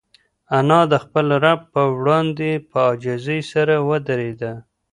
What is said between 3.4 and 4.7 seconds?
سره ودرېده.